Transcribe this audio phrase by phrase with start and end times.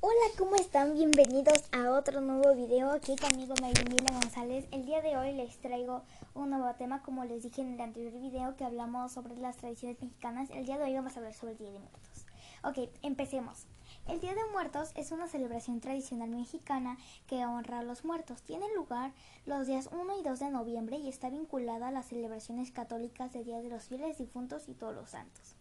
[0.00, 0.94] Hola, ¿cómo están?
[0.94, 4.68] Bienvenidos a otro nuevo video aquí conmigo Marimila González.
[4.70, 8.12] El día de hoy les traigo un nuevo tema, como les dije en el anterior
[8.12, 10.50] video que hablamos sobre las tradiciones mexicanas.
[10.50, 12.26] El día de hoy vamos a hablar sobre el Día de Muertos.
[12.62, 13.66] Ok, empecemos.
[14.06, 16.96] El Día de Muertos es una celebración tradicional mexicana
[17.26, 18.42] que honra a los muertos.
[18.42, 19.10] Tiene lugar
[19.46, 23.42] los días 1 y 2 de noviembre y está vinculada a las celebraciones católicas de
[23.42, 25.57] Día de los Fieles Difuntos y Todos los Santos.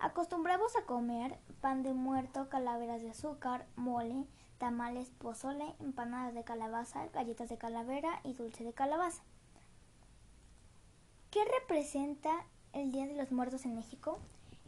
[0.00, 4.24] Acostumbramos a comer pan de muerto, calaveras de azúcar, mole,
[4.56, 9.22] tamales, pozole, empanadas de calabaza, galletas de calavera y dulce de calabaza.
[11.30, 12.30] ¿Qué representa
[12.72, 14.18] el Día de los Muertos en México?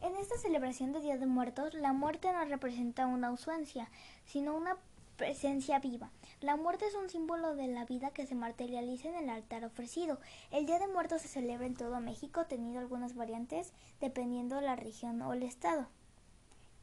[0.02, 3.88] En esta celebración de Día de Muertos, la muerte no representa una ausencia,
[4.26, 4.76] sino una
[5.16, 6.10] presencia viva.
[6.40, 10.18] La muerte es un símbolo de la vida que se materializa en el altar ofrecido.
[10.50, 14.76] El Día de Muertos se celebra en todo México, teniendo algunas variantes dependiendo de la
[14.76, 15.86] región o el estado.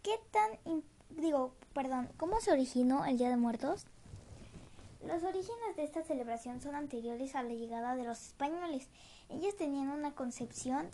[0.01, 0.51] ¿Qué tan
[1.09, 3.85] digo, perdón, cómo se originó el Día de Muertos?
[5.05, 8.87] Los orígenes de esta celebración son anteriores a la llegada de los españoles.
[9.29, 10.89] Ellos tenían una concepción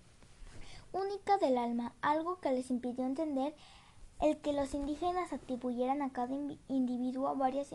[0.91, 3.55] única del alma, algo que les impidió entender
[4.21, 6.33] el que los indígenas atribuyeran a cada
[6.67, 7.73] individuo varias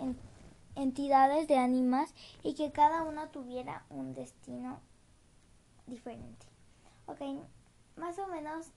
[0.75, 4.81] entidades de ánimas y que cada uno tuviera un destino
[5.87, 6.47] diferente.
[7.07, 7.21] Ok,
[7.97, 8.69] más o menos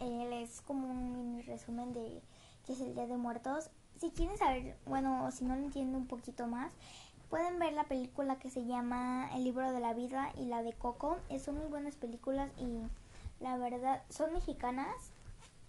[0.00, 2.22] eh, es como un mini resumen de
[2.64, 3.70] qué es el Día de Muertos.
[3.98, 6.72] Si quieren saber, bueno, si no lo entiendo un poquito más,
[7.30, 10.72] pueden ver la película que se llama El libro de la vida y la de
[10.72, 11.18] Coco.
[11.42, 12.82] Son muy buenas películas y
[13.42, 15.12] la verdad, son mexicanas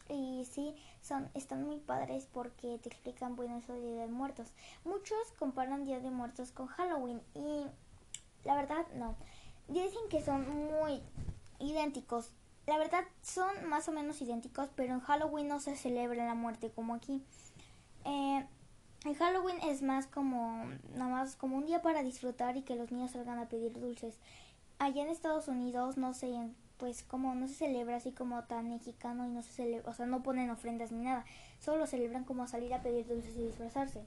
[0.09, 4.47] y sí, son, están muy padres porque te explican, bueno, eso de Día de Muertos.
[4.83, 7.65] Muchos comparan Día de Muertos con Halloween y
[8.43, 9.15] la verdad no.
[9.67, 11.01] Dicen que son muy
[11.59, 12.31] idénticos.
[12.67, 16.71] La verdad son más o menos idénticos, pero en Halloween no se celebra la muerte
[16.71, 17.23] como aquí.
[18.05, 18.45] Eh,
[19.05, 20.65] en Halloween es más como
[20.95, 24.17] nada más como un día para disfrutar y que los niños salgan a pedir dulces.
[24.79, 26.31] Allá en Estados Unidos no sé
[26.83, 30.05] pues como no se celebra así como tan mexicano y no se celebra, o sea,
[30.05, 31.23] no ponen ofrendas ni nada,
[31.57, 34.03] solo celebran como salir a pedir dulces y disfrazarse.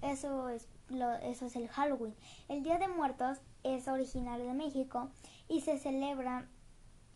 [0.00, 2.14] Eso es lo, eso es el Halloween.
[2.48, 5.10] El Día de Muertos es originario de México
[5.48, 6.46] y se celebra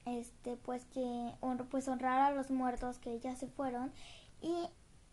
[0.05, 1.33] este pues que
[1.71, 3.93] pues honrar a los muertos que ya se fueron
[4.43, 4.69] y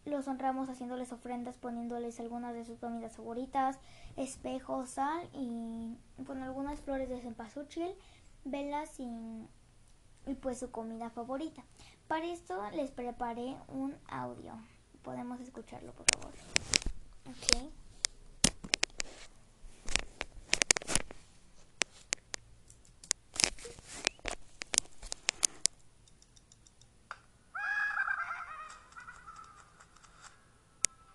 [0.06, 3.78] los honramos haciéndoles ofrendas, poniéndoles algunas de sus comidas favoritas,
[4.18, 5.96] espejos, sal y
[6.26, 7.94] con algunas flores de cempasúchil,
[8.46, 9.08] velas y
[10.26, 11.64] y pues su comida favorita.
[12.08, 14.54] Para esto les preparé un audio.
[15.04, 16.34] Podemos escucharlo, por favor.
[17.22, 17.74] Okay.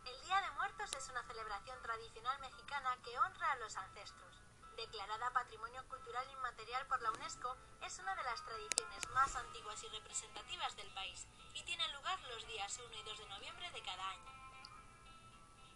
[0.04, 4.45] El Día de Muertos es una celebración tradicional mexicana que honra a los ancestros
[4.76, 9.88] declarada Patrimonio Cultural Inmaterial por la UNESCO, es una de las tradiciones más antiguas y
[9.88, 14.10] representativas del país y tiene lugar los días 1 y 2 de noviembre de cada
[14.10, 14.32] año.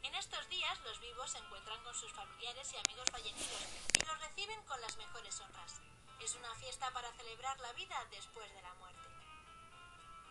[0.02, 4.20] En estos días los vivos se encuentran con sus familiares y amigos fallecidos y los
[4.20, 5.80] reciben con las mejores honras.
[6.20, 9.08] Es una fiesta para celebrar la vida después de la muerte.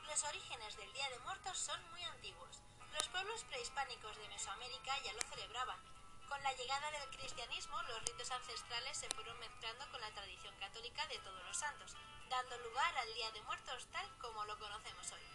[0.07, 2.61] Los orígenes del Día de Muertos son muy antiguos.
[2.93, 5.98] Los pueblos prehispánicos de Mesoamérica ya lo celebraban
[6.29, 11.05] con la llegada del cristianismo, los ritos ancestrales se fueron mezclando con la tradición católica
[11.07, 11.95] de todos los santos,
[12.29, 15.25] dando lugar al Día de Muertos tal como lo conocemos hoy.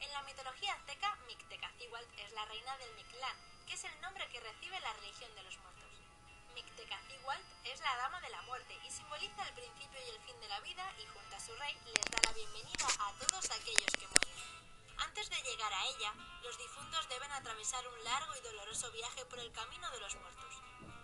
[0.00, 3.36] En la mitología azteca, Mictecacihualt es la reina del Mictlán,
[3.66, 6.00] que es el nombre que recibe la religión de los muertos.
[6.54, 10.48] Mictecacihualt es la dama de la muerte y simboliza el principio y el fin de
[10.48, 14.06] la vida y junto a su rey les da la bienvenida a todos aquellos que
[14.08, 14.57] mueren.
[14.98, 19.38] Antes de llegar a ella, los difuntos deben atravesar un largo y doloroso viaje por
[19.38, 20.54] el camino de los muertos.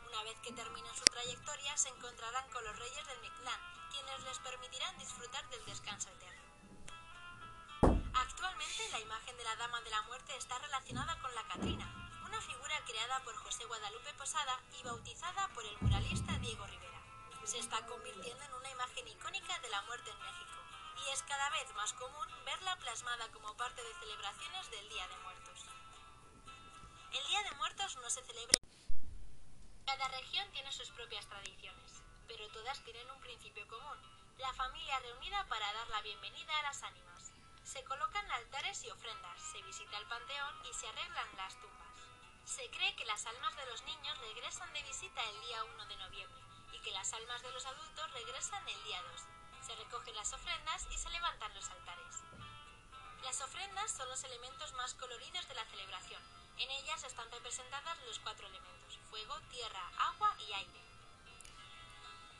[0.06, 3.60] Una vez que terminan su trayectoria, se encontrarán con los reyes del Mictlán,
[3.90, 6.42] quienes les permitirán disfrutar del descanso eterno.
[8.14, 11.86] Actualmente, la imagen de la Dama de la Muerte está relacionada con la Catrina,
[12.26, 17.00] una figura creada por José Guadalupe Posada y bautizada por el muralista Diego Rivera.
[17.44, 20.53] Se está convirtiendo en una imagen icónica de la muerte en México
[21.06, 25.16] y es cada vez más común verla plasmada como parte de celebraciones del Día de
[25.18, 25.66] Muertos.
[27.12, 28.58] El Día de Muertos no se celebra.
[29.84, 33.98] Cada región tiene sus propias tradiciones, pero todas tienen un principio común,
[34.38, 37.32] la familia reunida para dar la bienvenida a las ánimas.
[37.64, 41.98] Se colocan altares y ofrendas, se visita el panteón y se arreglan las tumbas.
[42.44, 45.96] Se cree que las almas de los niños regresan de visita el día 1 de
[45.96, 46.42] noviembre
[46.72, 49.33] y que las almas de los adultos regresan el día 2,
[50.94, 52.22] y se levantan los altares.
[53.24, 56.22] Las ofrendas son los elementos más coloridos de la celebración.
[56.56, 60.80] En ellas están representadas los cuatro elementos, fuego, tierra, agua y aire.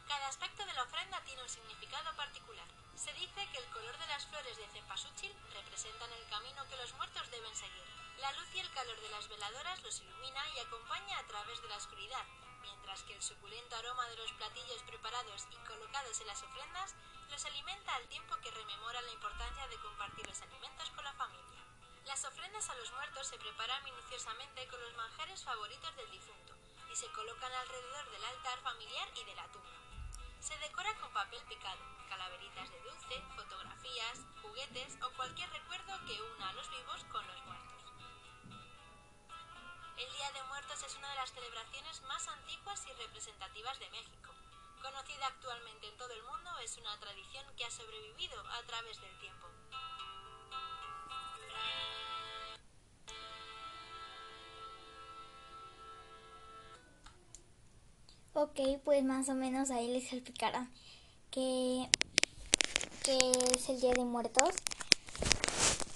[0.07, 2.69] Cada aspecto de la ofrenda tiene un significado particular.
[2.95, 6.95] Se dice que el color de las flores de cempasúchil representan el camino que los
[6.95, 7.85] muertos deben seguir.
[8.19, 11.69] La luz y el calor de las veladoras los ilumina y acompaña a través de
[11.69, 12.25] la oscuridad,
[12.65, 16.95] mientras que el suculento aroma de los platillos preparados y colocados en las ofrendas
[17.31, 21.61] los alimenta al tiempo que rememora la importancia de compartir los alimentos con la familia.
[22.07, 26.55] Las ofrendas a los muertos se preparan minuciosamente con los manjares favoritos del difunto
[26.93, 29.79] y se colocan alrededor del altar familiar y de la tumba.
[30.41, 36.34] Se decora con papel picado, calaveritas de dulce, fotografías, juguetes o cualquier recuerdo que una
[41.25, 44.31] las celebraciones más antiguas y representativas de México.
[44.83, 49.19] Conocida actualmente en todo el mundo, es una tradición que ha sobrevivido a través del
[49.21, 49.47] tiempo.
[58.35, 60.71] Ok, pues más o menos ahí les explicarán
[61.31, 61.89] que,
[63.03, 63.17] que
[63.55, 64.55] es el Día de Muertos.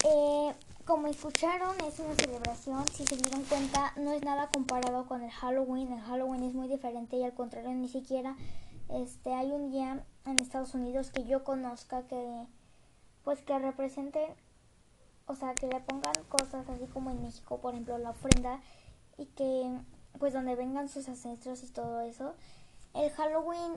[0.05, 0.55] Eh,
[0.89, 5.29] como escucharon, es una celebración, si se dieron cuenta, no es nada comparado con el
[5.29, 5.93] Halloween.
[5.93, 8.35] El Halloween es muy diferente y al contrario, ni siquiera
[8.89, 12.47] este hay un día en Estados Unidos que yo conozca que
[13.23, 14.33] pues que representen,
[15.27, 18.59] o sea, que le pongan cosas así como en México, por ejemplo, la ofrenda
[19.19, 19.69] y que
[20.17, 22.33] pues donde vengan sus ancestros y todo eso.
[22.95, 23.73] El Halloween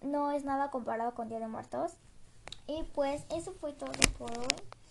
[0.00, 1.94] no es nada comparado con Día de Muertos.
[2.68, 4.83] Y pues eso fue todo por hoy.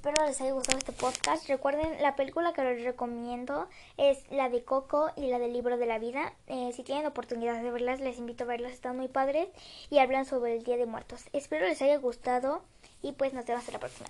[0.00, 1.46] Espero les haya gustado este podcast.
[1.46, 3.68] Recuerden, la película que les recomiendo
[3.98, 6.32] es la de Coco y la del libro de la vida.
[6.46, 8.72] Eh, si tienen oportunidad de verlas, les invito a verlas.
[8.72, 9.50] Están muy padres
[9.90, 11.24] y hablan sobre el Día de Muertos.
[11.34, 12.62] Espero les haya gustado
[13.02, 14.08] y pues nos vemos hasta la próxima.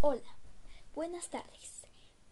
[0.00, 0.38] Hola,
[0.94, 1.82] buenas tardes.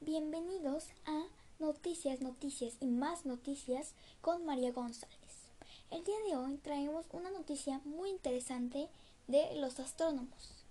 [0.01, 1.25] Bienvenidos a
[1.59, 3.93] Noticias, Noticias y más noticias
[4.23, 5.51] con María González.
[5.91, 8.89] El día de hoy traemos una noticia muy interesante
[9.27, 10.64] de los astrónomos.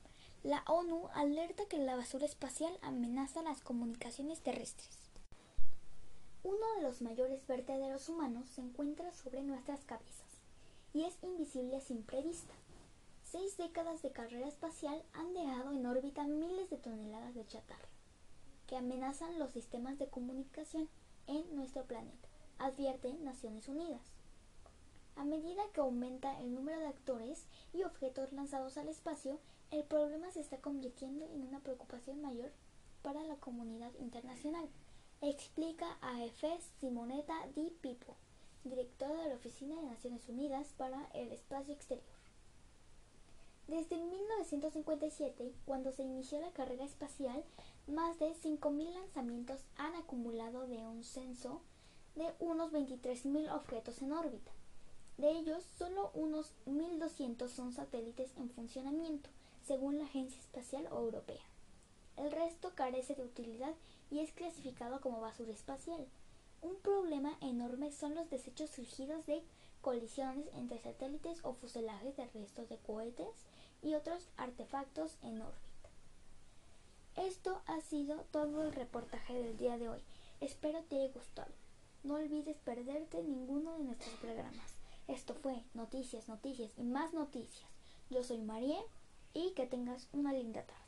[0.44, 4.90] La ONU alerta que la basura espacial amenaza las comunicaciones terrestres.
[6.44, 10.42] Uno de los mayores vertederos humanos se encuentra sobre nuestras cabezas
[10.94, 12.54] y es invisible a simple vista.
[13.24, 17.88] Seis décadas de carrera espacial han dejado en órbita miles de toneladas de chatarra
[18.68, 20.90] que amenazan los sistemas de comunicación
[21.28, 22.28] en nuestro planeta,
[22.60, 24.13] advierte Naciones Unidas.
[25.16, 29.40] A medida que aumenta el número de actores y objetos lanzados al espacio,
[29.72, 32.52] el problema se está convirtiendo en una preocupación mayor
[33.02, 34.68] para la comunidad internacional,
[35.22, 38.16] explica a Efes Simonetta Di Pipo,
[38.64, 42.06] directora de la Oficina de Naciones Unidas para el Espacio Exterior.
[43.68, 47.44] Desde 1957, cuando se inició la carrera espacial,
[47.88, 51.62] más de 5.000 lanzamientos han acumulado de un censo
[52.16, 54.52] de unos 23.000 objetos en órbita.
[55.18, 59.30] De ellos, solo unos 1.200 son satélites en funcionamiento,
[59.66, 61.44] según la Agencia Espacial Europea.
[62.18, 63.74] El resto carece de utilidad
[64.12, 66.06] y es clasificado como basura espacial.
[66.62, 69.44] Un problema enorme son los desechos surgidos de
[69.82, 73.36] colisiones entre satélites o fuselajes de restos de cohetes
[73.82, 75.74] y otros artefactos en órbita.
[77.18, 80.00] Esto ha sido todo el reportaje del día de hoy.
[80.42, 81.52] Espero te haya gustado.
[82.04, 84.73] No olvides perderte ninguno de nuestros programas.
[85.08, 87.70] Esto fue Noticias, Noticias y más noticias.
[88.10, 88.80] Yo soy María
[89.34, 90.83] y que tengas una linda tarde.